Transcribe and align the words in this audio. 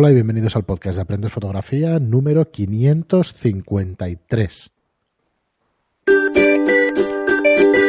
Hola 0.00 0.12
y 0.12 0.14
bienvenidos 0.14 0.54
al 0.54 0.62
podcast 0.62 0.94
de 0.94 1.02
Aprender 1.02 1.28
Fotografía 1.28 1.98
número 1.98 2.52
553. 2.52 4.70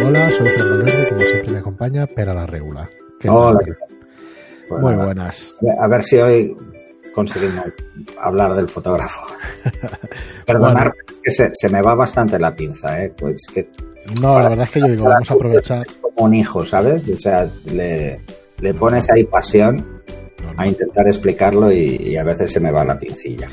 Hola, 0.07 0.31
soy 0.31 0.47
Fernando 0.47 0.85
Verde, 0.85 1.07
como 1.07 1.21
siempre 1.21 1.51
me 1.51 1.59
acompaña 1.59 2.07
Pera 2.07 2.33
la 2.33 2.47
Regula. 2.47 2.89
Hola. 3.27 3.59
Muy 4.71 4.95
buenas. 4.95 5.55
A 5.79 5.87
ver 5.87 6.01
si 6.01 6.17
hoy 6.17 6.57
conseguimos 7.13 7.65
hablar 8.19 8.55
del 8.55 8.69
fotógrafo. 8.69 9.27
Perdonar, 10.47 10.91
que 11.21 11.29
se, 11.29 11.51
me 11.69 11.83
va 11.83 11.93
bastante 11.93 12.39
la 12.39 12.55
pinza, 12.55 13.03
¿eh? 13.03 13.13
Pues 13.15 13.39
que... 13.53 13.69
No, 14.19 14.39
la 14.39 14.49
verdad 14.49 14.65
es 14.65 14.71
que 14.71 14.79
yo 14.79 14.87
digo, 14.87 15.03
vamos 15.03 15.29
a 15.29 15.35
aprovechar. 15.35 15.85
Como 16.01 16.25
un 16.25 16.33
hijo, 16.33 16.65
¿sabes? 16.65 17.07
O 17.07 17.19
sea, 17.19 17.47
le, 17.65 18.19
le 18.61 18.73
pones 18.73 19.07
ahí 19.11 19.25
pasión 19.25 19.98
a 20.59 20.67
intentar 20.67 21.07
explicarlo 21.07 21.71
y, 21.71 22.17
a 22.17 22.23
veces 22.23 22.51
se 22.51 22.59
me 22.59 22.69
va 22.71 22.83
la 22.83 22.99
pincilla. 22.99 23.47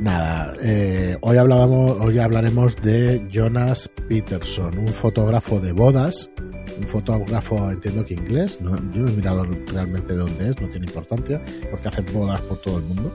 Nada, 0.00 0.54
eh, 0.62 1.16
hoy 1.20 1.36
hablábamos, 1.36 1.96
hoy 2.00 2.20
hablaremos 2.20 2.80
de 2.80 3.26
Jonas 3.28 3.90
Peterson, 4.08 4.78
un 4.78 4.88
fotógrafo 4.88 5.58
de 5.58 5.72
bodas, 5.72 6.30
un 6.78 6.86
fotógrafo, 6.86 7.68
entiendo 7.72 8.06
que 8.06 8.14
inglés, 8.14 8.58
yo 8.60 8.70
no 8.70 9.08
he 9.08 9.12
mirado 9.12 9.44
realmente 9.66 10.12
de 10.12 10.18
dónde 10.20 10.50
es, 10.50 10.60
no 10.60 10.68
tiene 10.68 10.86
importancia, 10.86 11.42
porque 11.72 11.88
hace 11.88 12.02
bodas 12.12 12.40
por 12.42 12.58
todo 12.58 12.78
el 12.78 12.84
mundo. 12.84 13.12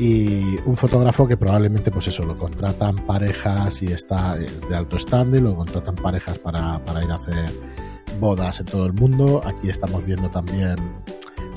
Y 0.00 0.56
un 0.64 0.76
fotógrafo 0.76 1.28
que 1.28 1.36
probablemente, 1.36 1.92
pues 1.92 2.08
eso, 2.08 2.24
lo 2.24 2.34
contratan 2.34 3.06
parejas 3.06 3.80
y 3.82 3.86
está 3.86 4.36
de 4.36 4.76
alto 4.76 4.98
standing, 4.98 5.44
lo 5.44 5.54
contratan 5.54 5.94
parejas 5.94 6.38
para, 6.38 6.84
para 6.84 7.04
ir 7.04 7.10
a 7.10 7.16
hacer 7.16 7.50
bodas 8.18 8.58
en 8.58 8.66
todo 8.66 8.86
el 8.86 8.92
mundo. 8.92 9.40
Aquí 9.44 9.70
estamos 9.70 10.04
viendo 10.04 10.28
también 10.30 10.76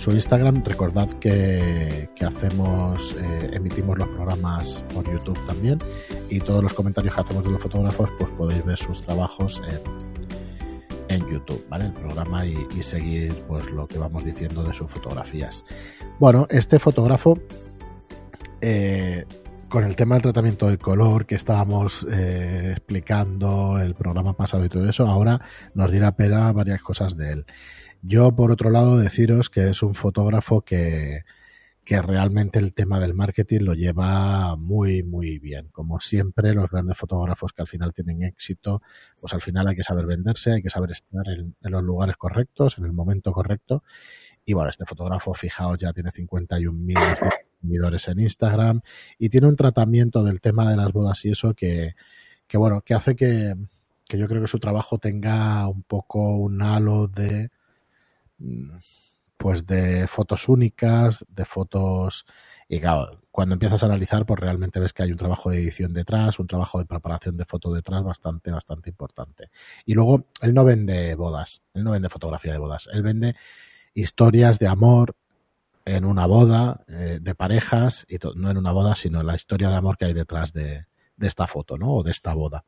su 0.02 0.10
Instagram. 0.12 0.64
Recordad 0.66 1.08
que, 1.20 2.10
hacemos, 2.26 3.16
eh, 3.22 3.52
emitimos 3.54 4.00
los 4.00 4.08
programas 4.08 4.84
por 4.94 5.06
YouTube 5.06 5.40
también 5.46 5.78
y 6.28 6.40
todos 6.40 6.64
los 6.64 6.74
comentarios 6.74 7.14
que 7.14 7.22
hacemos 7.22 7.44
de 7.44 7.52
los 7.52 7.62
fotógrafos, 7.62 8.10
pues 8.18 8.32
podéis 8.32 8.66
ver 8.66 8.80
sus 8.80 9.00
trabajos 9.02 9.62
en, 9.70 11.16
en 11.16 11.30
YouTube, 11.30 11.64
¿vale? 11.70 11.86
El 11.86 11.94
programa 11.94 12.44
y, 12.48 12.82
seguir 12.82 13.32
pues 13.48 13.70
lo 13.70 13.88
que 13.88 14.00
vamos 14.00 14.26
diciendo 14.26 14.64
de 14.64 14.74
sus 14.74 14.90
fotografías. 14.90 15.64
Bueno, 16.20 16.48
este 16.50 16.80
fotógrafo 16.80 17.38
eh, 18.60 19.26
con 19.70 19.84
el 19.84 19.96
tema 19.96 20.16
del 20.16 20.24
tratamiento 20.24 20.68
del 20.68 20.80
color 20.80 21.28
que 21.28 21.36
estábamos 21.36 22.08
eh, 22.12 22.72
explicando 22.72 23.80
el 23.80 23.94
programa 23.94 24.34
pasado 24.34 24.66
y 24.66 24.70
todo 24.70 24.90
eso, 24.90 25.06
ahora 25.06 25.42
nos 25.76 25.92
dirá 25.92 26.16
Pera 26.16 26.52
varias 26.54 26.82
cosas 26.82 27.16
de 27.16 27.34
él. 27.34 27.46
Yo, 28.02 28.36
por 28.36 28.52
otro 28.52 28.70
lado, 28.70 28.98
deciros 28.98 29.50
que 29.50 29.70
es 29.70 29.84
un 29.84 29.94
fotógrafo 29.96 30.62
que, 30.62 31.24
que 31.84 32.02
realmente 32.02 32.60
el 32.60 32.74
tema 32.74 33.00
del 33.00 33.14
marketing 33.14 33.62
lo 33.62 33.74
lleva 33.74 34.56
muy, 34.56 35.04
muy 35.04 35.40
bien. 35.40 35.70
Como 35.72 36.00
siempre, 36.00 36.54
los 36.54 36.70
grandes 36.70 36.98
fotógrafos 36.98 37.54
que 37.54 37.62
al 37.64 37.68
final 37.68 37.94
tienen 37.94 38.24
éxito, 38.24 38.82
pues 39.20 39.34
al 39.34 39.42
final 39.42 39.68
hay 39.68 39.76
que 39.76 39.84
saber 39.84 40.06
venderse, 40.06 40.54
hay 40.54 40.62
que 40.62 40.70
saber 40.70 40.92
estar 40.92 41.28
en, 41.28 41.56
los 41.62 41.84
lugares 41.84 42.18
correctos, 42.18 42.78
en 42.78 42.86
el 42.86 42.94
momento 42.94 43.32
correcto. 43.32 43.84
Y 44.46 44.54
bueno, 44.54 44.70
este 44.70 44.86
fotógrafo, 44.86 45.34
fijaos, 45.34 45.78
ya 45.80 45.92
tiene 45.94 46.12
51.000 46.12 47.30
seguidores 47.62 48.08
en 48.08 48.20
Instagram 48.20 48.82
y 49.18 49.30
tiene 49.30 49.48
un 49.48 49.56
tratamiento 49.56 50.24
del 50.24 50.42
tema 50.42 50.70
de 50.70 50.78
las 50.78 50.92
bodas 50.92 51.24
y 51.26 51.32
eso 51.32 51.54
que, 51.54 51.96
que 52.48 52.58
bueno, 52.58 52.82
que 52.82 52.94
hace 52.94 53.16
que, 53.16 53.56
que 54.08 54.18
yo 54.18 54.28
creo 54.28 54.42
que 54.42 54.48
su 54.48 54.60
trabajo 54.60 54.98
tenga 54.98 55.68
un 55.68 55.84
poco 55.84 56.38
un 56.38 56.62
halo 56.62 57.08
de 57.08 57.50
pues 59.38 59.66
de 59.66 60.08
fotos 60.08 60.48
únicas, 60.50 61.26
de 61.28 61.46
fotos 61.46 62.26
y 62.74 62.80
claro, 62.80 63.20
cuando 63.32 63.54
empiezas 63.54 63.84
a 63.84 63.88
analizar, 63.88 64.26
pues 64.26 64.40
realmente 64.40 64.80
ves 64.80 64.94
que 64.94 65.04
hay 65.04 65.12
un 65.12 65.18
trabajo 65.18 65.50
de 65.50 65.58
edición 65.58 65.92
detrás, 65.92 66.40
un 66.40 66.48
trabajo 66.48 66.80
de 66.80 66.86
preparación 66.86 67.36
de 67.36 67.44
foto 67.44 67.74
detrás 67.74 68.02
bastante, 68.02 68.50
bastante 68.50 68.90
importante. 68.90 69.50
Y 69.86 69.94
luego, 69.94 70.28
él 70.42 70.54
no 70.54 70.64
vende 70.64 71.14
bodas, 71.16 71.64
él 71.74 71.84
no 71.84 71.92
vende 71.92 72.08
fotografía 72.08 72.54
de 72.54 72.60
bodas, 72.60 72.88
él 72.94 73.04
vende 73.04 73.36
historias 73.94 74.58
de 74.58 74.68
amor 74.68 75.18
en 75.84 76.06
una 76.06 76.28
boda, 76.28 76.86
eh, 76.88 77.20
de 77.22 77.36
parejas, 77.36 78.06
y 78.08 78.20
no 78.36 78.52
en 78.52 78.58
una 78.58 78.72
boda, 78.72 78.96
sino 78.96 79.22
la 79.22 79.36
historia 79.36 79.70
de 79.70 79.76
amor 79.76 79.98
que 79.98 80.06
hay 80.06 80.14
detrás 80.14 80.54
de, 80.54 80.86
de 81.18 81.28
esta 81.28 81.48
foto, 81.48 81.78
¿no? 81.78 81.96
O 81.96 82.04
de 82.04 82.12
esta 82.12 82.34
boda. 82.34 82.64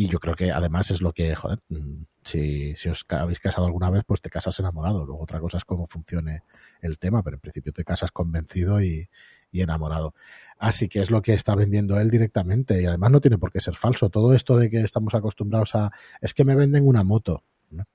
Y 0.00 0.06
yo 0.06 0.20
creo 0.20 0.36
que 0.36 0.52
además 0.52 0.92
es 0.92 1.02
lo 1.02 1.12
que, 1.12 1.34
joder, 1.34 1.58
mm, 1.70 2.04
si, 2.22 2.76
si, 2.76 2.88
os 2.88 3.04
habéis 3.08 3.40
casado 3.40 3.66
alguna 3.66 3.90
vez, 3.90 4.04
pues 4.06 4.22
te 4.22 4.30
casas 4.30 4.56
enamorado. 4.60 5.04
Luego 5.04 5.20
otra 5.20 5.40
cosa 5.40 5.56
es 5.56 5.64
cómo 5.64 5.88
funcione 5.88 6.44
el 6.80 7.00
tema, 7.00 7.24
pero 7.24 7.34
en 7.34 7.40
principio 7.40 7.72
te 7.72 7.82
casas 7.82 8.12
convencido 8.12 8.80
y, 8.80 9.08
enamorado. 9.52 10.14
Así 10.56 10.88
que 10.88 11.00
es 11.00 11.10
lo 11.10 11.20
que 11.20 11.32
está 11.32 11.56
vendiendo 11.56 11.98
él 11.98 12.10
directamente 12.10 12.80
y 12.80 12.86
además 12.86 13.10
no 13.10 13.20
tiene 13.20 13.38
por 13.38 13.50
qué 13.50 13.58
ser 13.58 13.74
falso. 13.74 14.08
Todo 14.08 14.34
esto 14.34 14.56
de 14.56 14.70
que 14.70 14.82
estamos 14.82 15.16
acostumbrados 15.16 15.74
a, 15.74 15.90
es 16.20 16.32
que 16.32 16.44
me 16.44 16.54
venden 16.54 16.86
una 16.86 17.02
moto. 17.02 17.42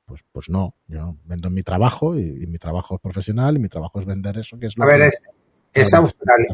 Pues, 0.05 0.25
pues 0.29 0.49
no, 0.49 0.75
yo 0.87 1.15
vendo 1.23 1.49
mi 1.49 1.63
trabajo 1.63 2.19
y, 2.19 2.45
mi 2.47 2.57
trabajo 2.57 2.95
es 2.95 3.01
profesional 3.01 3.55
y 3.55 3.59
mi 3.59 3.69
trabajo 3.69 4.01
es 4.01 4.05
vender 4.05 4.37
eso 4.39 4.59
que 4.59 4.65
es 4.65 4.77
lo 4.77 4.83
A 4.83 4.87
ver, 4.87 5.03
es, 5.03 5.21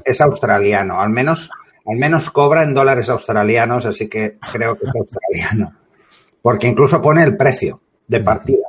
es 0.06 0.22
australiano, 0.22 1.02
al 1.02 1.10
menos 1.10 1.50
al 1.90 1.98
menos 1.98 2.30
cobra 2.30 2.64
en 2.64 2.76
dólares 2.76 3.10
australianos, 3.10 3.86
así 3.86 4.08
que 4.08 4.38
creo 4.52 4.78
que 4.78 4.86
es 4.86 4.96
australiano. 4.96 5.74
Porque 6.42 6.68
incluso 6.68 7.02
pone 7.02 7.24
el 7.24 7.36
precio 7.36 7.82
de 8.08 8.20
partida. 8.22 8.68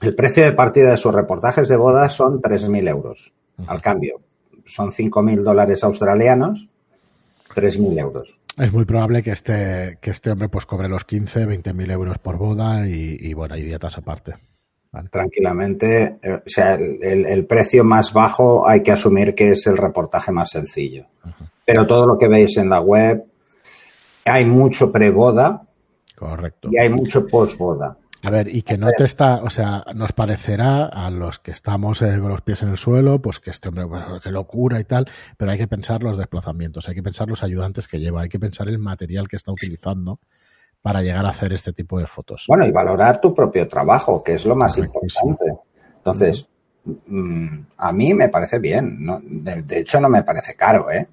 El 0.00 0.14
precio 0.14 0.44
de 0.44 0.52
partida 0.52 0.90
de 0.90 0.96
sus 0.96 1.14
reportajes 1.14 1.68
de 1.68 1.76
bodas 1.76 2.14
son 2.14 2.40
3.000 2.40 2.88
euros 2.88 3.32
al 3.66 3.82
cambio. 3.82 4.20
Son 4.64 4.90
5.000 4.90 5.42
dólares 5.42 5.84
australianos, 5.84 6.66
3.000 7.54 8.00
euros. 8.00 8.40
Es 8.56 8.72
muy 8.72 8.86
probable 8.86 9.22
que 9.22 9.32
este, 9.32 9.98
que 10.00 10.10
este 10.10 10.30
hombre 10.30 10.48
pues 10.48 10.64
cobre 10.64 10.88
los 10.88 11.04
15, 11.04 11.46
20.000 11.46 11.92
euros 11.92 12.18
por 12.18 12.38
boda 12.38 12.88
y, 12.88 13.34
bueno, 13.34 13.54
hay 13.54 13.64
dietas 13.64 13.98
aparte. 13.98 14.34
Tranquilamente, 15.10 16.18
eh, 16.22 16.34
o 16.34 16.48
sea, 16.48 16.74
el, 16.74 17.46
precio 17.46 17.84
más 17.84 18.12
bajo 18.12 18.66
hay 18.66 18.82
que 18.82 18.92
asumir 18.92 19.34
que 19.34 19.50
es 19.50 19.66
el 19.66 19.76
reportaje 19.76 20.30
más 20.30 20.50
sencillo 20.50 21.06
pero 21.64 21.86
todo 21.86 22.06
lo 22.06 22.18
que 22.18 22.28
veis 22.28 22.56
en 22.56 22.68
la 22.68 22.80
web, 22.80 23.24
hay 24.24 24.44
mucho 24.44 24.90
pre-boda. 24.90 25.62
Correcto. 26.16 26.68
Y 26.70 26.78
hay 26.78 26.90
mucho 26.90 27.26
post-boda. 27.26 27.96
A 28.24 28.30
ver, 28.30 28.48
y 28.48 28.62
que 28.62 28.78
no 28.78 28.88
te 28.96 29.04
está, 29.04 29.42
o 29.42 29.50
sea, 29.50 29.84
nos 29.94 30.12
parecerá 30.12 30.86
a 30.86 31.10
los 31.10 31.40
que 31.40 31.50
estamos 31.50 32.00
eh, 32.00 32.18
con 32.18 32.30
los 32.30 32.40
pies 32.40 32.62
en 32.62 32.70
el 32.70 32.78
suelo, 32.78 33.20
pues 33.20 33.38
que 33.38 33.50
este 33.50 33.68
hombre, 33.68 33.84
bueno, 33.84 34.18
qué 34.18 34.30
locura 34.30 34.80
y 34.80 34.84
tal, 34.84 35.06
pero 35.36 35.50
hay 35.50 35.58
que 35.58 35.68
pensar 35.68 36.02
los 36.02 36.16
desplazamientos, 36.16 36.88
hay 36.88 36.94
que 36.94 37.02
pensar 37.02 37.28
los 37.28 37.42
ayudantes 37.42 37.86
que 37.86 38.00
lleva, 38.00 38.22
hay 38.22 38.30
que 38.30 38.38
pensar 38.38 38.68
el 38.68 38.78
material 38.78 39.28
que 39.28 39.36
está 39.36 39.52
utilizando 39.52 40.20
para 40.80 41.02
llegar 41.02 41.26
a 41.26 41.30
hacer 41.30 41.52
este 41.52 41.74
tipo 41.74 41.98
de 41.98 42.06
fotos. 42.06 42.46
Bueno, 42.48 42.66
y 42.66 42.72
valorar 42.72 43.20
tu 43.20 43.34
propio 43.34 43.68
trabajo, 43.68 44.22
que 44.22 44.34
es 44.34 44.46
lo 44.46 44.56
más 44.56 44.78
importante. 44.78 45.44
Entonces, 45.98 46.48
mm, 47.06 47.58
a 47.76 47.92
mí 47.92 48.14
me 48.14 48.30
parece 48.30 48.58
bien, 48.58 49.06
de 49.42 49.78
hecho 49.80 50.00
no 50.00 50.08
me 50.08 50.22
parece 50.22 50.54
caro, 50.54 50.90
¿eh? 50.90 51.06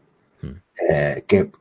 Eh, 0.90 1.24
que, 1.28 1.52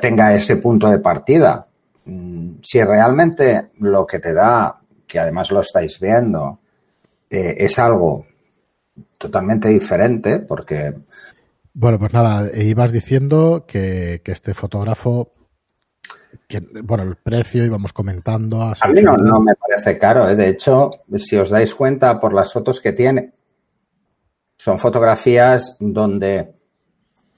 tenga 0.00 0.34
ese 0.34 0.56
punto 0.56 0.88
de 0.88 0.98
partida. 0.98 1.66
Mm, 2.04 2.54
si 2.62 2.82
realmente 2.82 3.70
lo 3.78 4.06
que 4.06 4.18
te 4.18 4.32
da, 4.32 4.80
que 5.06 5.18
además 5.18 5.50
lo 5.50 5.60
estáis 5.60 6.00
viendo, 6.00 6.60
eh, 7.28 7.56
es 7.58 7.78
algo 7.78 8.26
totalmente 9.18 9.68
diferente, 9.68 10.38
porque... 10.38 10.94
Bueno, 11.72 11.98
pues 11.98 12.12
nada, 12.12 12.50
ibas 12.56 12.90
diciendo 12.90 13.64
que, 13.66 14.22
este 14.24 14.54
fotógrafo 14.54 15.32
que, 16.48 16.60
bueno, 16.82 17.04
el 17.04 17.16
precio 17.16 17.64
íbamos 17.64 17.92
comentando. 17.92 18.60
A 18.62 18.88
mí 18.88 19.02
no, 19.02 19.16
no, 19.16 19.40
me 19.40 19.54
parece 19.54 19.98
caro. 19.98 20.28
¿eh? 20.28 20.34
De 20.34 20.48
hecho, 20.48 20.90
si 21.16 21.36
os 21.36 21.50
dais 21.50 21.74
cuenta 21.74 22.18
por 22.18 22.34
las 22.34 22.52
fotos 22.52 22.80
que 22.80 22.92
tiene, 22.92 23.32
son 24.56 24.78
fotografías 24.78 25.76
donde 25.80 26.59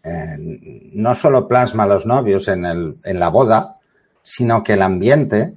no 0.05 1.15
solo 1.15 1.47
plasma 1.47 1.85
a 1.85 1.87
los 1.87 2.07
novios 2.07 2.49
en, 2.49 2.65
el, 2.65 2.97
en 3.05 3.21
la 3.21 3.29
boda, 3.29 3.73
sino 4.23 4.63
que 4.63 4.75
el 4.75 4.83
ambiente 4.83 5.55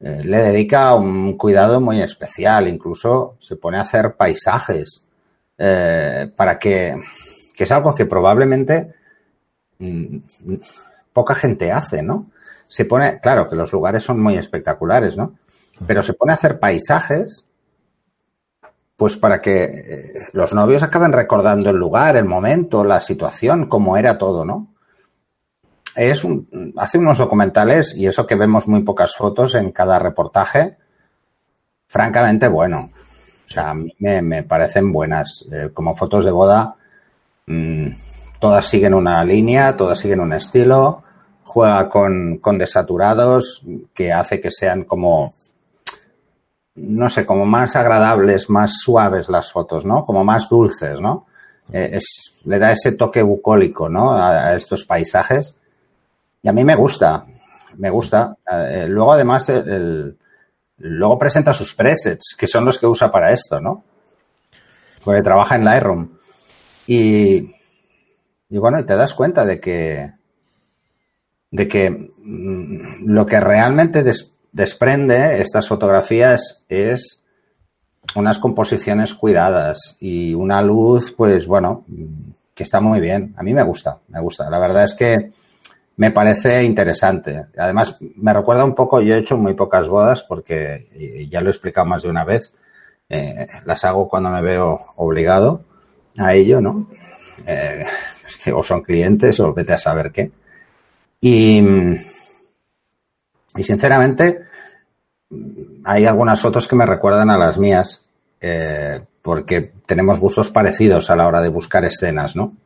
eh, 0.00 0.22
le 0.24 0.38
dedica 0.38 0.94
un 0.94 1.36
cuidado 1.36 1.80
muy 1.80 2.00
especial. 2.00 2.68
Incluso 2.68 3.36
se 3.38 3.56
pone 3.56 3.78
a 3.78 3.82
hacer 3.82 4.14
paisajes 4.14 5.04
eh, 5.58 6.30
para 6.34 6.58
que, 6.58 7.00
que, 7.54 7.64
es 7.64 7.72
algo 7.72 7.94
que 7.94 8.06
probablemente 8.06 8.94
mm, 9.78 10.16
poca 11.12 11.34
gente 11.34 11.70
hace, 11.70 12.02
¿no? 12.02 12.30
Se 12.68 12.84
pone, 12.86 13.20
claro 13.20 13.48
que 13.48 13.56
los 13.56 13.72
lugares 13.72 14.02
son 14.02 14.20
muy 14.20 14.36
espectaculares, 14.36 15.16
¿no? 15.16 15.38
Pero 15.86 16.02
se 16.02 16.14
pone 16.14 16.32
a 16.32 16.36
hacer 16.36 16.58
paisajes 16.58 17.51
pues 19.02 19.16
para 19.16 19.40
que 19.40 19.64
eh, 19.64 20.12
los 20.32 20.54
novios 20.54 20.84
acaben 20.84 21.12
recordando 21.12 21.70
el 21.70 21.76
lugar, 21.76 22.14
el 22.14 22.24
momento, 22.24 22.84
la 22.84 23.00
situación, 23.00 23.66
cómo 23.66 23.96
era 23.96 24.16
todo, 24.16 24.44
¿no? 24.44 24.68
Es 25.96 26.22
un, 26.22 26.72
hace 26.76 26.98
unos 26.98 27.18
documentales 27.18 27.96
y 27.96 28.06
eso 28.06 28.28
que 28.28 28.36
vemos 28.36 28.68
muy 28.68 28.82
pocas 28.84 29.16
fotos 29.16 29.56
en 29.56 29.72
cada 29.72 29.98
reportaje, 29.98 30.76
francamente 31.88 32.46
bueno. 32.46 32.92
O 33.44 33.48
sea, 33.48 33.70
a 33.70 33.74
mí 33.74 33.92
me, 33.98 34.44
parecen 34.44 34.92
buenas. 34.92 35.46
Eh, 35.50 35.70
como 35.74 35.96
fotos 35.96 36.24
de 36.24 36.30
boda, 36.30 36.76
mm, 37.46 37.86
todas 38.38 38.66
siguen 38.66 38.94
una 38.94 39.24
línea, 39.24 39.76
todas 39.76 39.98
siguen 39.98 40.20
un 40.20 40.32
estilo, 40.32 41.02
juega 41.42 41.88
con, 41.88 42.38
con 42.38 42.56
desaturados 42.56 43.66
que 43.92 44.12
hace 44.12 44.40
que 44.40 44.52
sean 44.52 44.84
como 44.84 45.34
no 46.74 47.08
sé, 47.08 47.26
como 47.26 47.44
más 47.44 47.76
agradables, 47.76 48.48
más 48.48 48.78
suaves 48.78 49.28
las 49.28 49.52
fotos, 49.52 49.84
¿no? 49.84 50.04
Como 50.04 50.24
más 50.24 50.48
dulces, 50.48 51.00
¿no? 51.00 51.26
Eh, 51.72 51.90
es, 51.92 52.40
le 52.44 52.58
da 52.58 52.72
ese 52.72 52.92
toque 52.92 53.22
bucólico, 53.22 53.88
¿no? 53.88 54.12
A, 54.14 54.54
estos 54.54 54.84
paisajes. 54.84 55.56
Y 56.42 56.48
a 56.48 56.52
mí 56.52 56.64
me 56.64 56.74
gusta, 56.74 57.26
me 57.76 57.90
gusta. 57.90 58.36
Eh, 58.50 58.86
luego, 58.88 59.12
además, 59.12 59.48
el, 59.50 60.16
luego 60.78 61.18
presenta 61.18 61.52
sus 61.52 61.74
presets, 61.74 62.34
que 62.38 62.46
son 62.46 62.64
los 62.64 62.78
que 62.78 62.86
usa 62.86 63.10
para 63.10 63.32
esto, 63.32 63.60
¿no? 63.60 63.84
Porque 65.04 65.22
trabaja 65.22 65.56
en 65.56 65.64
Lightroom. 65.64 66.08
Y, 66.86 67.54
y 68.48 68.58
bueno, 68.58 68.80
y 68.80 68.84
te 68.84 68.96
das 68.96 69.14
cuenta 69.14 69.44
de 69.44 69.60
que, 69.60 70.10
de 71.50 71.68
que 71.68 71.90
mm, 71.90 73.06
lo 73.06 73.26
que 73.26 73.40
realmente 73.40 74.02
desprende 74.52 75.40
estas 75.40 75.66
fotografías 75.66 76.64
es 76.68 77.22
unas 78.14 78.38
composiciones 78.38 79.14
cuidadas 79.14 79.96
y 79.98 80.34
una 80.34 80.60
luz, 80.60 81.12
pues 81.16 81.46
bueno, 81.46 81.84
que 82.54 82.62
está 82.62 82.80
muy 82.80 83.00
bien. 83.00 83.34
A 83.36 83.42
mí 83.42 83.54
me 83.54 83.62
gusta, 83.62 83.98
me 84.08 84.20
gusta. 84.20 84.50
La 84.50 84.58
verdad 84.58 84.84
es 84.84 84.94
que 84.94 85.32
me 85.96 86.10
parece 86.10 86.62
interesante. 86.64 87.46
Además, 87.56 87.96
me 88.00 88.32
recuerda 88.32 88.64
un 88.64 88.74
poco, 88.74 89.00
yo 89.00 89.14
he 89.14 89.18
hecho 89.18 89.36
muy 89.36 89.54
pocas 89.54 89.88
bodas 89.88 90.22
porque 90.22 91.26
ya 91.30 91.40
lo 91.40 91.48
he 91.48 91.52
explicado 91.52 91.86
más 91.86 92.02
de 92.02 92.10
una 92.10 92.24
vez. 92.24 92.52
Eh, 93.08 93.46
las 93.66 93.84
hago 93.84 94.08
cuando 94.08 94.30
me 94.30 94.42
veo 94.42 94.80
obligado 94.96 95.64
a 96.16 96.34
ello, 96.34 96.60
¿no? 96.60 96.88
Eh, 97.46 97.84
o 98.54 98.62
son 98.62 98.82
clientes 98.82 99.38
o 99.40 99.52
vete 99.54 99.72
a 99.72 99.78
saber 99.78 100.10
qué. 100.12 100.30
Y, 101.20 101.62
y 103.56 103.62
sinceramente, 103.62 104.42
hay 105.84 106.06
algunas 106.06 106.40
fotos 106.40 106.68
que 106.68 106.76
me 106.76 106.86
recuerdan 106.86 107.30
a 107.30 107.38
las 107.38 107.58
mías, 107.58 108.04
eh, 108.40 109.00
porque 109.20 109.72
tenemos 109.86 110.18
gustos 110.18 110.50
parecidos 110.50 111.10
a 111.10 111.16
la 111.16 111.26
hora 111.26 111.40
de 111.42 111.48
buscar 111.48 111.84
escenas, 111.84 112.34
¿no? 112.34 112.56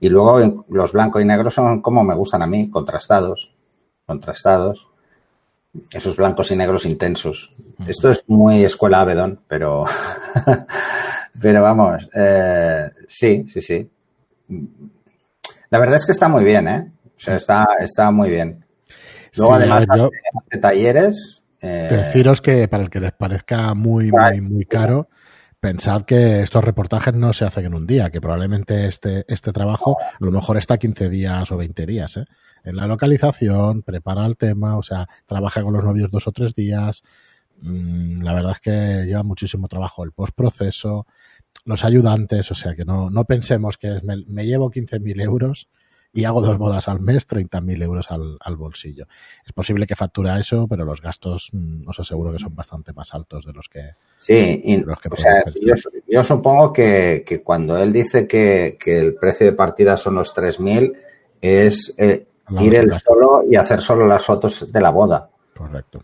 Y 0.00 0.08
luego 0.08 0.64
los 0.68 0.92
blancos 0.92 1.22
y 1.22 1.24
negros 1.24 1.54
son 1.54 1.80
como 1.80 2.04
me 2.04 2.14
gustan 2.14 2.42
a 2.42 2.46
mí, 2.46 2.70
contrastados, 2.70 3.54
contrastados. 4.06 4.88
Esos 5.90 6.16
blancos 6.16 6.50
y 6.52 6.56
negros 6.56 6.86
intensos. 6.86 7.52
Esto 7.86 8.10
es 8.10 8.24
muy 8.28 8.62
escuela 8.62 9.00
Avedon, 9.00 9.40
pero, 9.48 9.84
pero 11.40 11.62
vamos, 11.62 12.08
eh, 12.14 12.90
sí, 13.08 13.46
sí, 13.48 13.60
sí. 13.60 13.90
La 15.70 15.78
verdad 15.78 15.96
es 15.96 16.06
que 16.06 16.12
está 16.12 16.28
muy 16.28 16.44
bien, 16.44 16.68
¿eh? 16.68 16.92
O 17.16 17.20
sea, 17.20 17.36
está, 17.36 17.66
está 17.80 18.10
muy 18.12 18.30
bien. 18.30 18.63
Luego, 19.36 19.54
además, 19.54 19.86
de 20.50 20.58
talleres. 20.58 21.42
Eh, 21.60 21.88
deciros 21.90 22.40
que 22.40 22.68
para 22.68 22.82
el 22.82 22.90
que 22.90 23.00
les 23.00 23.12
parezca 23.12 23.72
muy, 23.74 24.10
muy, 24.10 24.40
muy 24.40 24.64
caro, 24.66 25.08
pensad 25.60 26.02
que 26.02 26.42
estos 26.42 26.62
reportajes 26.62 27.14
no 27.14 27.32
se 27.32 27.46
hacen 27.46 27.64
en 27.64 27.74
un 27.74 27.86
día, 27.86 28.10
que 28.10 28.20
probablemente 28.20 28.86
este, 28.86 29.24
este 29.28 29.50
trabajo 29.50 29.96
a 29.98 30.16
lo 30.22 30.30
mejor 30.30 30.58
está 30.58 30.76
15 30.76 31.08
días 31.08 31.50
o 31.50 31.56
20 31.56 31.86
días. 31.86 32.18
¿eh? 32.18 32.26
En 32.64 32.76
la 32.76 32.86
localización, 32.86 33.82
prepara 33.82 34.26
el 34.26 34.36
tema, 34.36 34.76
o 34.76 34.82
sea, 34.82 35.08
trabaja 35.24 35.62
con 35.62 35.72
los 35.72 35.82
novios 35.82 36.10
dos 36.10 36.28
o 36.28 36.32
tres 36.32 36.54
días. 36.54 37.02
Mm, 37.62 38.22
la 38.22 38.34
verdad 38.34 38.52
es 38.52 38.60
que 38.60 39.06
lleva 39.06 39.22
muchísimo 39.22 39.66
trabajo 39.66 40.04
el 40.04 40.12
postproceso, 40.12 41.06
los 41.64 41.82
ayudantes, 41.82 42.50
o 42.50 42.54
sea, 42.54 42.74
que 42.74 42.84
no, 42.84 43.08
no 43.08 43.24
pensemos 43.24 43.78
que 43.78 44.00
me, 44.02 44.22
me 44.26 44.44
llevo 44.44 44.70
15.000 44.70 45.22
euros 45.22 45.68
y 46.14 46.24
hago 46.24 46.40
dos 46.40 46.56
bodas 46.56 46.86
al 46.88 47.00
mes, 47.00 47.28
30.000 47.28 47.82
euros 47.82 48.10
al, 48.10 48.38
al, 48.40 48.56
bolsillo. 48.56 49.06
Es 49.44 49.52
posible 49.52 49.84
que 49.84 49.96
factura 49.96 50.38
eso, 50.38 50.68
pero 50.68 50.84
los 50.84 51.02
gastos 51.02 51.50
mm, 51.52 51.88
os 51.88 51.98
aseguro 51.98 52.32
que 52.32 52.38
son 52.38 52.54
bastante 52.54 52.92
más 52.92 53.12
altos 53.12 53.44
de 53.44 53.52
los 53.52 53.68
que. 53.68 53.90
Sí, 54.16 54.82
los 54.86 55.00
que 55.00 55.08
o 55.10 55.16
sea, 55.16 55.42
yo, 55.60 55.74
yo, 56.06 56.22
supongo 56.22 56.72
que, 56.72 57.24
que, 57.26 57.42
cuando 57.42 57.76
él 57.76 57.92
dice 57.92 58.28
que, 58.28 58.78
que, 58.78 59.00
el 59.00 59.16
precio 59.16 59.46
de 59.46 59.52
partida 59.54 59.96
son 59.96 60.14
los 60.14 60.34
3.000, 60.34 60.94
es 61.40 61.92
eh, 61.98 62.28
ir 62.60 62.74
él 62.76 62.92
solo 62.92 63.42
y 63.50 63.56
hacer 63.56 63.82
solo 63.82 64.06
las 64.06 64.24
fotos 64.24 64.72
de 64.72 64.80
la 64.80 64.90
boda. 64.90 65.28
Correcto. 65.56 66.00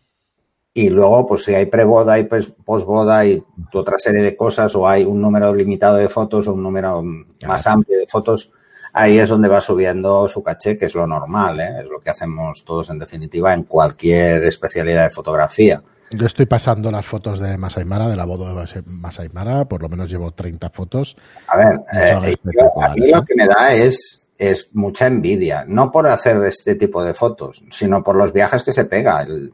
Y 0.75 0.91
luego, 0.91 1.27
pues 1.27 1.45
si 1.45 1.55
hay 1.55 1.67
preboda 1.67 2.19
y 2.19 2.25
pues, 2.25 2.53
posboda 2.65 3.25
y 3.27 3.43
otra 3.73 3.97
serie 3.99 4.23
de 4.23 4.37
cosas, 4.37 4.75
o 4.75 4.89
hay 4.89 5.05
un 5.05 5.21
número 5.21 5.55
limitado 5.55 5.97
de 5.97 6.09
fotos 6.09 6.49
o 6.49 6.55
un 6.55 6.63
número 6.63 7.03
más 7.03 7.67
amplio 7.67 7.99
de 7.99 8.07
fotos, 8.07 8.53
ahí 8.93 9.19
es 9.19 9.29
donde 9.29 9.49
va 9.49 9.61
subiendo 9.61 10.29
su 10.29 10.43
caché, 10.43 10.77
que 10.77 10.87
es 10.87 10.95
lo 10.95 11.07
normal, 11.07 11.61
¿eh? 11.61 11.81
es 11.81 11.87
lo 11.87 12.01
que 12.01 12.11
hacemos 12.11 12.65
todos 12.65 12.91
en 12.91 12.99
definitiva 12.99 13.55
en 13.55 13.65
cualquier 13.65 14.45
especialidad 14.45 15.05
de 15.05 15.11
fotografía. 15.11 15.83
Yo 16.13 16.27
estoy 16.27 16.47
pasando 16.47 16.91
las 16.91 17.07
fotos 17.07 17.39
de 17.39 17.57
Masai 17.57 17.85
Mara, 17.85 18.09
de 18.09 18.17
la 18.17 18.25
boda 18.25 18.49
de 18.49 18.83
Masai 18.87 19.29
Mara, 19.33 19.67
por 19.67 19.81
lo 19.81 19.89
menos 19.89 20.11
llevo 20.11 20.33
30 20.33 20.71
fotos. 20.71 21.17
A 21.47 21.57
ver, 21.57 21.81
eh, 21.93 22.13
a 22.13 22.95
mí 22.95 23.11
lo 23.11 23.25
que 23.25 23.35
me 23.37 23.47
da 23.47 23.73
es, 23.73 24.29
es 24.37 24.71
mucha 24.73 25.07
envidia, 25.07 25.65
no 25.69 25.93
por 25.93 26.09
hacer 26.09 26.43
este 26.45 26.75
tipo 26.75 27.05
de 27.05 27.15
fotos, 27.15 27.63
sino 27.71 28.03
por 28.03 28.17
los 28.17 28.33
viajes 28.33 28.65
que 28.65 28.73
se 28.73 28.87
pega. 28.87 29.23
El, 29.23 29.53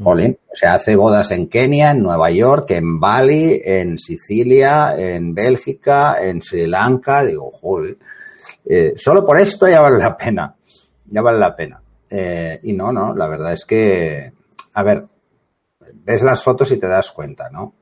mm. 0.00 0.04
Jolín, 0.04 0.38
o 0.50 0.56
sea, 0.56 0.74
hace 0.74 0.96
bodas 0.96 1.30
en 1.30 1.48
Kenia, 1.48 1.90
en 1.90 2.02
Nueva 2.02 2.30
York, 2.30 2.70
en 2.70 2.98
Bali, 2.98 3.60
en 3.62 3.98
Sicilia, 3.98 4.94
en 4.96 5.34
Bélgica, 5.34 6.16
en 6.22 6.40
Sri 6.40 6.66
Lanka. 6.66 7.24
Digo, 7.24 7.52
jolín, 7.60 7.98
eh, 8.72 8.94
solo 8.96 9.26
por 9.26 9.36
esto 9.36 9.68
ya 9.68 9.80
vale 9.80 9.98
la 9.98 10.16
pena, 10.16 10.54
ya 11.06 11.22
vale 11.22 11.38
la 11.38 11.56
pena. 11.56 11.82
Eh, 12.08 12.60
y 12.62 12.72
no, 12.72 12.92
no, 12.92 13.14
la 13.14 13.26
verdad 13.26 13.52
es 13.52 13.64
que, 13.64 14.32
a 14.74 14.82
ver, 14.84 15.06
ves 15.94 16.22
las 16.22 16.44
fotos 16.44 16.70
y 16.70 16.78
te 16.78 16.86
das 16.86 17.10
cuenta, 17.10 17.50
¿no? 17.50 17.74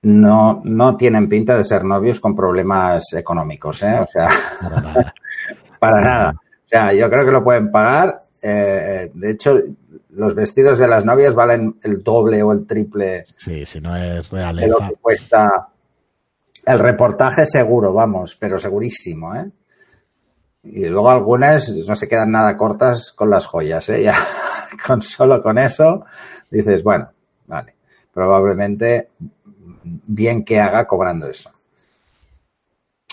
No, 0.00 0.62
no 0.64 0.96
tienen 0.96 1.28
pinta 1.28 1.58
de 1.58 1.64
ser 1.64 1.84
novios 1.84 2.20
con 2.20 2.34
problemas 2.34 3.12
económicos, 3.12 3.82
¿eh? 3.82 3.98
O 4.00 4.06
sea, 4.06 4.28
para 5.78 6.00
nada. 6.00 6.34
O 6.64 6.70
sea, 6.70 6.92
yo 6.92 7.08
creo 7.08 7.24
que 7.24 7.30
lo 7.30 7.42
pueden 7.42 7.70
pagar. 7.70 8.18
Eh, 8.42 9.10
de 9.14 9.30
hecho, 9.30 9.58
los 10.10 10.34
vestidos 10.34 10.78
de 10.78 10.86
las 10.86 11.02
novias 11.02 11.34
valen 11.34 11.78
el 11.82 12.02
doble 12.02 12.42
o 12.42 12.52
el 12.52 12.66
triple. 12.66 13.24
Sí, 13.24 13.64
si 13.64 13.80
no 13.80 13.96
es 13.96 14.28
real. 14.28 14.54
De 14.56 14.68
lo 14.68 14.76
que 14.76 14.92
cuesta 15.00 15.70
el 16.66 16.78
reportaje 16.78 17.46
seguro, 17.46 17.94
vamos, 17.94 18.36
pero 18.38 18.58
segurísimo, 18.58 19.34
¿eh? 19.34 19.50
Y 20.70 20.86
luego 20.86 21.10
algunas 21.10 21.68
no 21.70 21.96
se 21.96 22.08
quedan 22.08 22.32
nada 22.32 22.56
cortas 22.56 23.12
con 23.12 23.30
las 23.30 23.46
joyas, 23.46 23.88
¿eh? 23.88 24.02
Ya 24.04 24.14
con 24.86 25.02
solo 25.02 25.42
con 25.42 25.58
eso 25.58 26.04
dices, 26.50 26.82
bueno, 26.82 27.10
vale, 27.46 27.74
probablemente 28.12 29.10
bien 29.82 30.44
que 30.44 30.60
haga 30.60 30.86
cobrando 30.86 31.28
eso. 31.28 31.50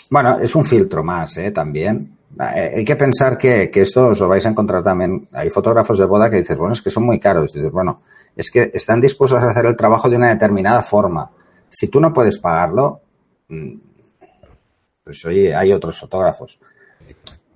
Bueno, 0.10 0.40
es 0.40 0.54
un 0.56 0.66
filtro 0.66 1.04
más, 1.04 1.38
¿eh? 1.38 1.52
También. 1.52 2.18
Eh, 2.56 2.74
hay 2.78 2.86
que 2.86 2.96
pensar 2.96 3.38
que, 3.38 3.72
que 3.72 3.82
esto 3.82 4.08
os 4.08 4.20
lo 4.20 4.28
vais 4.28 4.46
a 4.46 4.50
encontrar 4.50 4.84
también. 4.84 5.28
Hay 5.32 5.50
fotógrafos 5.50 5.98
de 5.98 6.06
boda 6.06 6.30
que 6.30 6.38
dices, 6.38 6.58
bueno, 6.58 6.74
es 6.74 6.82
que 6.82 6.90
son 6.90 7.04
muy 7.04 7.20
caros. 7.20 7.54
dices, 7.54 7.72
bueno, 7.72 8.02
es 8.36 8.52
que 8.52 8.72
están 8.74 9.02
dispuestos 9.02 9.42
a 9.42 9.50
hacer 9.50 9.66
el 9.66 9.78
trabajo 9.78 10.10
de 10.10 10.18
una 10.18 10.30
determinada 10.30 10.84
forma. 10.84 11.32
Si 11.70 11.88
tú 11.88 12.00
no 12.00 12.14
puedes 12.14 12.38
pagarlo, 12.38 13.02
mm, 13.48 13.74
pues 15.04 15.26
oye, 15.26 15.56
hay 15.56 15.72
otros 15.72 16.00
fotógrafos. 16.00 16.60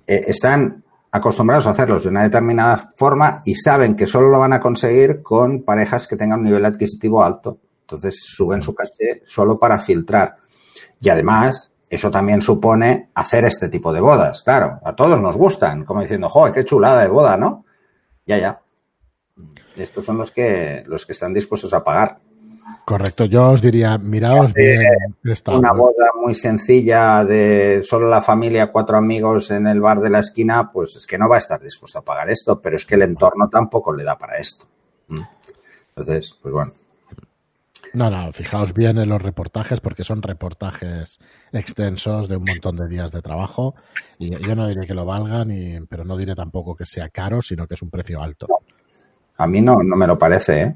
Eh, 0.10 0.26
están 0.26 0.84
acostumbrados 1.12 1.68
a 1.68 1.70
hacerlos 1.70 2.02
de 2.02 2.10
una 2.10 2.24
determinada 2.24 2.94
forma 2.96 3.44
y 3.46 3.54
saben 3.54 3.96
que 3.96 4.08
solo 4.08 4.30
lo 4.30 4.40
van 4.40 4.54
a 4.54 4.60
conseguir 4.60 5.22
con 5.22 5.62
parejas 5.62 6.08
que 6.08 6.16
tengan 6.16 6.40
un 6.40 6.46
nivel 6.46 6.66
adquisitivo 6.66 7.24
alto. 7.24 7.60
Entonces 7.82 8.20
suben 8.20 8.64
su 8.64 8.74
caché 8.74 9.22
solo 9.24 9.60
para 9.60 9.78
filtrar. 9.78 10.38
Y 11.00 11.10
además, 11.10 11.72
eso 11.88 12.10
también 12.10 12.42
supone 12.42 13.12
hacer 13.14 13.46
este 13.46 13.70
tipo 13.70 13.94
de 13.94 14.02
bodas. 14.02 14.42
Claro, 14.42 14.80
a 14.84 14.96
todos 14.96 15.22
nos 15.22 15.38
gustan, 15.38 15.86
como 15.86 16.02
diciendo, 16.02 16.28
joder, 16.28 16.54
qué 16.54 16.66
chulada 16.66 17.02
de 17.02 17.08
boda, 17.08 17.38
¿no? 17.38 17.66
Ya, 18.26 18.40
ya. 18.40 18.62
Estos 19.78 20.04
son 20.04 20.18
los 20.18 20.32
que, 20.32 20.84
los 20.88 21.06
que 21.06 21.12
están 21.12 21.36
dispuestos 21.36 21.72
a 21.76 21.84
pagar. 21.84 22.20
Correcto, 22.90 23.26
yo 23.26 23.52
os 23.52 23.62
diría, 23.62 24.00
miraos 24.00 24.52
bien. 24.52 25.16
Una 25.46 25.74
boda 25.74 26.10
muy 26.20 26.34
sencilla 26.34 27.24
de 27.24 27.82
solo 27.84 28.10
la 28.10 28.24
familia, 28.24 28.72
cuatro 28.72 28.98
amigos 28.98 29.52
en 29.52 29.68
el 29.68 29.80
bar 29.80 30.00
de 30.00 30.10
la 30.10 30.18
esquina, 30.18 30.72
pues 30.72 30.96
es 30.96 31.06
que 31.06 31.20
no 31.20 31.30
va 31.30 31.36
a 31.36 31.38
estar 31.38 31.62
dispuesto 31.62 32.00
a 32.00 32.02
pagar 32.04 32.32
esto, 32.32 32.60
pero 32.60 32.78
es 32.78 32.88
que 32.88 32.96
el 32.96 33.04
entorno 33.04 33.48
tampoco 33.48 33.94
le 33.94 34.04
da 34.04 34.18
para 34.18 34.40
esto. 34.40 34.66
¿Mm? 35.08 35.22
Entonces, 35.90 36.36
pues 36.42 36.52
bueno. 36.52 36.72
No, 37.94 38.10
no, 38.10 38.34
fijaos 38.34 38.74
bien 38.74 38.98
en 38.98 39.10
los 39.10 39.22
reportajes 39.22 39.82
porque 39.82 40.04
son 40.04 40.24
reportajes 40.24 41.20
extensos 41.52 42.28
de 42.28 42.38
un 42.38 42.46
montón 42.46 42.76
de 42.76 42.88
días 42.88 43.12
de 43.12 43.22
trabajo 43.22 43.76
y 44.18 44.32
yo 44.32 44.56
no 44.56 44.68
diré 44.68 44.88
que 44.88 44.96
lo 44.96 45.06
valgan, 45.06 45.52
y, 45.52 45.80
pero 45.86 46.06
no 46.06 46.18
diré 46.18 46.34
tampoco 46.34 46.76
que 46.76 46.86
sea 46.86 47.10
caro, 47.10 47.44
sino 47.44 47.68
que 47.68 47.76
es 47.76 47.82
un 47.84 47.92
precio 47.92 48.20
alto. 48.20 48.48
A 49.38 49.46
mí 49.46 49.62
no, 49.62 49.76
no 49.84 49.96
me 49.96 50.08
lo 50.08 50.18
parece, 50.18 50.62
¿eh? 50.64 50.76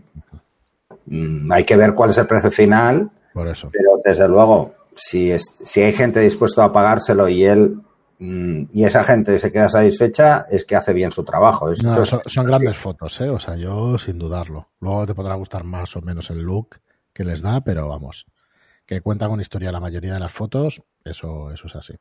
Mm, 1.05 1.51
hay 1.51 1.63
que 1.63 1.77
ver 1.77 1.93
cuál 1.93 2.10
es 2.10 2.17
el 2.17 2.27
precio 2.27 2.51
final. 2.51 3.12
Por 3.33 3.48
eso. 3.48 3.69
Pero 3.72 4.01
desde 4.03 4.27
luego, 4.27 4.74
si, 4.95 5.31
es, 5.31 5.43
si 5.63 5.81
hay 5.81 5.93
gente 5.93 6.19
dispuesta 6.19 6.63
a 6.63 6.72
pagárselo 6.72 7.27
y 7.27 7.43
él 7.43 7.77
mm, 8.19 8.65
y 8.72 8.83
esa 8.86 9.03
gente 9.03 9.38
se 9.39 9.51
queda 9.51 9.69
satisfecha, 9.69 10.45
es 10.50 10.65
que 10.65 10.75
hace 10.75 10.93
bien 10.93 11.12
su 11.12 11.24
trabajo. 11.24 11.74
son, 11.75 12.45
grandes 12.45 12.77
fotos, 12.77 13.19
¿eh? 13.22 13.29
O 13.29 13.39
sea, 13.39 13.55
yo 13.55 13.98
sin 13.98 14.17
dudarlo. 14.17 14.69
Luego 14.79 15.05
te 15.05 15.15
podrá 15.15 15.36
gustar 15.36 15.63
más 15.63 15.95
o 15.95 16.01
menos 16.01 16.29
el 16.29 16.39
look 16.41 16.79
que 17.13 17.24
les 17.24 17.41
da, 17.41 17.62
pero 17.62 17.88
vamos, 17.88 18.25
que 18.86 19.01
cuentan 19.01 19.29
con 19.29 19.41
historia 19.41 19.72
la 19.72 19.79
mayoría 19.79 20.15
de 20.15 20.19
las 20.19 20.33
fotos, 20.33 20.81
eso, 21.03 21.51
eso 21.51 21.67
es 21.67 21.75
así 21.75 21.93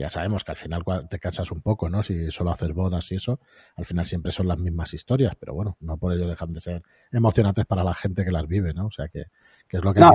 que 0.00 0.04
ya 0.04 0.08
sabemos 0.08 0.44
que 0.44 0.52
al 0.52 0.56
final 0.56 0.82
te 1.10 1.18
cansas 1.18 1.50
un 1.50 1.60
poco, 1.60 1.90
¿no? 1.90 2.02
Si 2.02 2.30
solo 2.30 2.52
haces 2.52 2.72
bodas 2.72 3.12
y 3.12 3.16
eso, 3.16 3.38
al 3.76 3.84
final 3.84 4.06
siempre 4.06 4.32
son 4.32 4.48
las 4.48 4.56
mismas 4.58 4.94
historias, 4.94 5.34
pero 5.38 5.52
bueno, 5.52 5.76
no 5.80 5.98
por 5.98 6.14
ello 6.14 6.26
dejan 6.26 6.54
de 6.54 6.60
ser 6.62 6.82
emocionantes 7.12 7.66
para 7.66 7.84
la 7.84 7.92
gente 7.92 8.24
que 8.24 8.30
las 8.30 8.46
vive, 8.46 8.72
¿no? 8.72 8.86
O 8.86 8.90
sea, 8.90 9.08
que, 9.08 9.26
es 9.68 9.84
lo 9.84 9.92
que 9.92 10.00
no, 10.00 10.10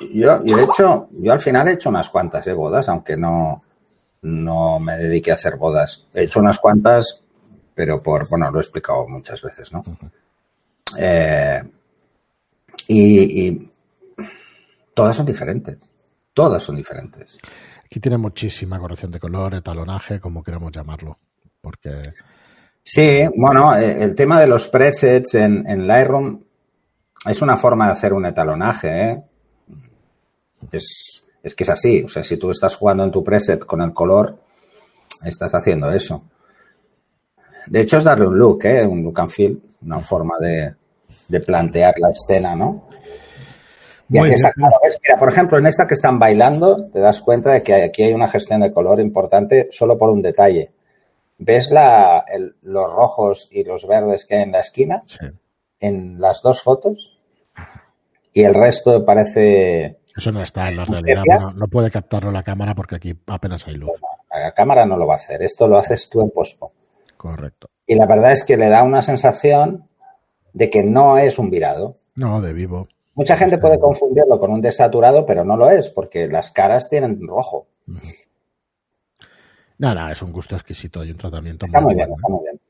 yo, 0.00 0.42
yo, 0.42 0.56
de 0.56 0.62
hecho, 0.62 1.08
yo 1.12 1.32
al 1.32 1.40
final 1.40 1.68
he 1.68 1.72
hecho 1.72 1.90
unas 1.90 2.08
cuantas 2.08 2.46
¿eh? 2.46 2.54
bodas, 2.54 2.88
aunque 2.88 3.18
no, 3.18 3.62
no 4.22 4.80
me 4.80 4.96
dediqué 4.96 5.32
a 5.32 5.34
hacer 5.34 5.56
bodas. 5.56 6.06
He 6.14 6.22
hecho 6.22 6.40
unas 6.40 6.58
cuantas, 6.58 7.22
pero 7.74 8.02
por, 8.02 8.26
bueno, 8.26 8.50
lo 8.50 8.56
he 8.56 8.62
explicado 8.62 9.06
muchas 9.06 9.42
veces, 9.42 9.70
¿no? 9.70 9.84
Eh, 10.98 11.62
y, 12.86 13.48
y 13.48 13.70
todas 14.94 15.14
son 15.14 15.26
diferentes. 15.26 15.76
Todas 16.38 16.62
son 16.62 16.76
diferentes. 16.76 17.36
Aquí 17.84 17.98
tiene 17.98 18.16
muchísima 18.16 18.78
corrección 18.78 19.10
de 19.10 19.18
color, 19.18 19.56
etalonaje, 19.56 20.20
como 20.20 20.40
queramos 20.40 20.70
llamarlo. 20.70 21.18
Porque. 21.60 22.00
Sí, 22.80 23.28
bueno, 23.34 23.76
eh, 23.76 24.04
el 24.04 24.14
tema 24.14 24.40
de 24.40 24.46
los 24.46 24.68
presets 24.68 25.34
en, 25.34 25.68
en 25.68 25.88
Lightroom 25.88 26.40
es 27.26 27.42
una 27.42 27.56
forma 27.56 27.86
de 27.86 27.92
hacer 27.94 28.12
un 28.12 28.24
etalonaje. 28.24 28.88
¿eh? 28.88 29.24
Es, 30.70 31.54
que 31.56 31.64
es 31.64 31.70
así. 31.70 32.04
O 32.04 32.08
sea, 32.08 32.22
si 32.22 32.36
tú 32.36 32.52
estás 32.52 32.76
jugando 32.76 33.02
en 33.02 33.10
tu 33.10 33.24
preset 33.24 33.64
con 33.66 33.82
el 33.82 33.92
color, 33.92 34.38
estás 35.24 35.52
haciendo 35.56 35.90
eso. 35.90 36.22
De 37.66 37.80
hecho, 37.80 37.98
es 37.98 38.04
darle 38.04 38.28
un 38.28 38.38
look, 38.38 38.64
¿eh? 38.64 38.86
un 38.86 39.02
look 39.02 39.18
and 39.18 39.30
feel, 39.32 39.60
una 39.82 39.98
forma 39.98 40.34
de, 40.38 40.72
de 41.26 41.40
plantear 41.40 41.94
la 41.98 42.10
escena, 42.10 42.54
¿no? 42.54 42.87
Por 45.18 45.28
ejemplo, 45.28 45.58
en 45.58 45.66
esta 45.66 45.86
que 45.86 45.94
están 45.94 46.18
bailando, 46.18 46.88
te 46.90 47.00
das 47.00 47.20
cuenta 47.20 47.52
de 47.52 47.62
que 47.62 47.74
aquí 47.74 48.02
hay 48.02 48.12
una 48.12 48.28
gestión 48.28 48.60
de 48.60 48.72
color 48.72 49.00
importante 49.00 49.68
solo 49.70 49.98
por 49.98 50.10
un 50.10 50.22
detalle. 50.22 50.72
¿Ves 51.38 51.70
la, 51.70 52.24
los 52.62 52.92
rojos 52.92 53.48
y 53.50 53.64
los 53.64 53.86
verdes 53.86 54.24
que 54.26 54.36
hay 54.36 54.42
en 54.42 54.52
la 54.52 54.60
esquina? 54.60 55.02
En 55.78 56.20
las 56.20 56.42
dos 56.42 56.62
fotos. 56.62 57.18
Y 58.32 58.42
el 58.42 58.54
resto 58.54 59.04
parece... 59.04 59.98
Eso 60.16 60.32
no 60.32 60.42
está 60.42 60.68
en 60.68 60.78
la 60.78 60.84
realidad. 60.84 61.52
no 61.54 61.68
puede 61.68 61.90
captarlo 61.90 62.32
la 62.32 62.42
cámara 62.42 62.74
porque 62.74 62.96
aquí 62.96 63.16
apenas 63.26 63.66
hay 63.68 63.74
luz. 63.74 63.92
la 64.30 64.52
cámara 64.52 64.84
no 64.84 64.96
lo 64.96 65.06
va 65.06 65.14
a 65.14 65.18
hacer. 65.18 65.42
Esto 65.42 65.68
lo 65.68 65.78
haces 65.78 66.08
tú 66.08 66.20
en 66.20 66.30
pospo. 66.30 66.72
Correcto. 67.16 67.68
Y 67.86 67.94
la 67.94 68.06
verdad 68.06 68.32
es 68.32 68.44
que 68.44 68.56
le 68.56 68.68
da 68.68 68.82
una 68.82 69.02
sensación 69.02 69.88
de 70.52 70.70
que 70.70 70.82
no 70.82 71.18
es 71.18 71.38
un 71.38 71.50
virado. 71.50 71.98
No, 72.16 72.40
de 72.40 72.52
vivo. 72.52 72.88
Mucha 73.18 73.36
gente 73.36 73.58
puede 73.58 73.80
confundirlo 73.80 74.38
con 74.38 74.52
un 74.52 74.60
desaturado, 74.60 75.26
pero 75.26 75.44
no 75.44 75.56
lo 75.56 75.68
es, 75.68 75.90
porque 75.90 76.28
las 76.28 76.52
caras 76.52 76.88
tienen 76.88 77.26
rojo. 77.26 77.66
Nada, 79.78 80.12
es 80.12 80.22
un 80.22 80.30
gusto 80.30 80.54
exquisito 80.54 81.02
y 81.02 81.10
un 81.10 81.16
tratamiento 81.16 81.66
está 81.66 81.80
muy, 81.80 81.96
bien. 81.96 82.12
Está 82.12 82.28
muy 82.28 82.44
bien. 82.44 82.60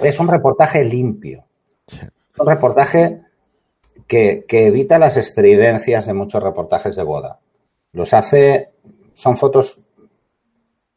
Es 0.00 0.20
un 0.20 0.28
reportaje 0.28 0.84
limpio. 0.84 1.44
Es 1.88 2.38
un 2.38 2.46
reportaje 2.46 3.22
que, 4.06 4.44
evita 4.48 4.96
las 4.96 5.16
estridencias 5.16 6.06
de 6.06 6.14
muchos 6.14 6.40
reportajes 6.40 6.94
de 6.94 7.02
boda. 7.02 7.40
Los 7.94 8.14
hace, 8.14 8.70
son 9.14 9.36
fotos 9.36 9.80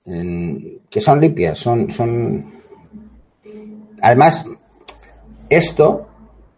mm, 0.05 0.57
que 0.87 1.01
son 1.01 1.19
limpias, 1.19 1.57
son, 1.57 1.89
son. 1.89 2.61
Además, 4.03 4.47
esto 5.49 6.06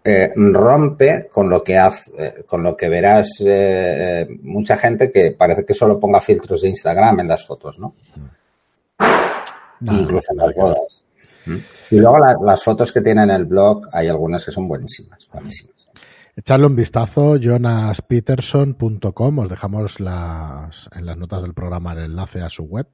eh, 0.10 0.34
rompe 0.36 1.30
con 1.32 1.50
lo 1.50 1.64
que 1.64 1.78
hace, 1.78 2.12
eh, 2.18 2.44
con 2.48 2.64
lo 2.64 2.76
que 2.76 2.90
verás 2.90 3.44
eh, 3.46 4.28
mucha 4.42 4.76
gente 4.76 5.12
que 5.12 5.32
parece 5.32 5.66
que 5.66 5.74
solo 5.74 6.00
ponga 6.00 6.20
filtros 6.20 6.62
de 6.62 6.70
Instagram 6.70 7.20
en 7.20 7.28
las 7.28 7.46
fotos, 7.46 7.78
¿no? 7.80 7.94
Incluso 9.82 10.32
en 10.32 10.38
las 10.38 10.56
bodas. 10.56 11.04
Y 11.92 11.98
luego 11.98 12.18
las 12.20 12.64
fotos 12.64 12.92
que 12.92 13.02
tiene 13.02 13.24
en 13.24 13.32
el 13.32 13.46
blog 13.46 13.88
hay 13.92 14.08
algunas 14.08 14.44
que 14.44 14.52
son 14.52 14.68
buenísimas, 14.68 15.28
buenísimas. 15.32 15.89
Echarle 16.36 16.68
un 16.68 16.76
vistazo, 16.76 17.38
jonaspeterson.com, 17.38 19.40
os 19.40 19.50
dejamos 19.50 20.00
las, 20.00 20.90
en 20.96 21.06
las 21.06 21.18
notas 21.18 21.42
del 21.42 21.54
programa 21.54 21.94
el 21.94 22.00
enlace 22.00 22.42
a 22.42 22.50
su 22.50 22.64
web, 22.64 22.88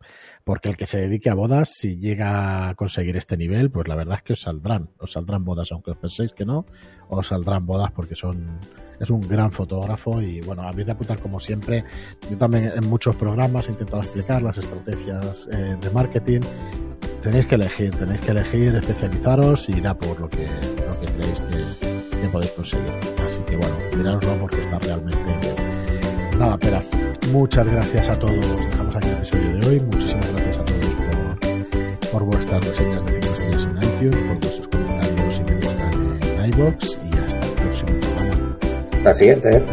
porque 0.44 0.70
el 0.70 0.78
que 0.78 0.86
se 0.86 1.00
dedique 1.00 1.30
a 1.30 1.36
bodas, 1.36 1.74
si 1.76 1.98
llega 1.98 2.70
a 2.70 2.76
conseguir 2.76 3.18
este 3.18 3.38
nivel, 3.38 3.70
pues 3.70 3.88
la 3.88 3.96
verdad 3.96 4.18
es 4.18 4.24
que 4.24 4.34
os 4.34 4.42
saldrán, 4.42 4.90
os 5.00 5.12
saldrán 5.12 5.46
bodas, 5.46 5.72
aunque 5.72 5.92
os 5.92 5.98
penséis 5.98 6.34
que 6.34 6.46
no, 6.46 6.66
os 7.10 7.28
saldrán 7.28 7.66
bodas 7.66 7.92
porque 7.92 8.16
son 8.16 8.60
es 9.00 9.10
un 9.10 9.28
gran 9.28 9.52
fotógrafo 9.52 10.22
y 10.22 10.42
bueno, 10.42 10.64
habéis 10.64 10.88
de 10.88 10.94
apuntar 10.94 11.20
como 11.20 11.40
siempre. 11.40 11.84
Yo 12.30 12.38
también 12.38 12.72
en 12.76 12.90
muchos 12.90 13.16
programas 13.16 13.68
he 13.68 13.72
intentado 13.72 14.02
explicar 14.02 14.42
las 14.42 14.58
estrategias 14.58 15.48
eh, 15.52 15.76
de 15.80 15.90
marketing. 15.92 16.42
Tenéis 17.22 17.46
que 17.46 17.56
elegir, 17.56 17.96
tenéis 17.96 18.22
que 18.22 18.32
elegir, 18.32 18.76
especializaros 18.76 19.70
y 19.70 19.74
ir 19.74 19.88
a 19.88 19.98
por 19.98 20.20
lo 20.20 20.30
que, 20.30 20.48
lo 20.48 21.00
que 21.00 21.06
creéis 21.14 21.40
que, 21.42 21.95
podéis 22.30 22.52
conseguir. 22.52 22.92
Así 23.26 23.40
que 23.42 23.56
bueno, 23.56 23.76
mirároslo 23.96 24.38
porque 24.40 24.62
está 24.62 24.80
realmente 24.80 25.18
bien. 25.42 26.40
Nada, 26.40 26.58
pero 26.58 26.82
muchas 27.32 27.66
gracias 27.68 28.10
a 28.10 28.20
todos. 28.20 28.36
Dejamos 28.36 28.96
aquí 28.96 29.08
el 29.08 29.14
episodio 29.14 29.58
de 29.58 29.68
hoy. 29.68 29.80
Muchísimas 29.80 30.32
gracias 30.34 30.58
a 30.58 30.66
todos 30.66 30.86
por, 30.96 32.10
por 32.12 32.24
vuestras 32.24 32.66
reseñas 32.66 33.06
de 33.06 33.22
5 33.22 33.34
estrellas 33.34 33.64
en 33.64 33.78
iTunes, 33.84 34.24
por 34.24 34.40
vuestros 34.40 34.68
comentarios 34.68 35.38
y 35.38 35.44
me 35.44 35.56
gustan 35.56 36.20
en 36.22 36.54
iBox 36.54 36.98
y 37.04 37.18
hasta 37.18 37.46
el 37.46 37.54
próximo 37.54 38.00
programa. 38.00 38.58
La 39.04 39.14
siguiente. 39.14 39.64